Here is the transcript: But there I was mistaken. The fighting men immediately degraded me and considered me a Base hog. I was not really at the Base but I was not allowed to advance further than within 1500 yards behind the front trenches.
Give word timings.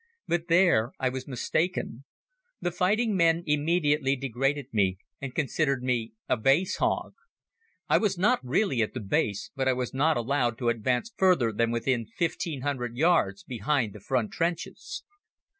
But 0.27 0.47
there 0.47 0.93
I 0.99 1.09
was 1.09 1.27
mistaken. 1.27 2.05
The 2.59 2.71
fighting 2.71 3.15
men 3.15 3.43
immediately 3.45 4.15
degraded 4.15 4.65
me 4.73 4.97
and 5.21 5.35
considered 5.35 5.83
me 5.83 6.13
a 6.27 6.35
Base 6.37 6.77
hog. 6.77 7.13
I 7.87 7.99
was 7.99 8.17
not 8.17 8.39
really 8.43 8.81
at 8.81 8.95
the 8.95 8.99
Base 8.99 9.51
but 9.55 9.67
I 9.67 9.73
was 9.73 9.93
not 9.93 10.17
allowed 10.17 10.57
to 10.57 10.69
advance 10.69 11.13
further 11.15 11.51
than 11.53 11.69
within 11.69 12.07
1500 12.17 12.97
yards 12.97 13.43
behind 13.43 13.93
the 13.93 13.99
front 13.99 14.31
trenches. 14.33 15.03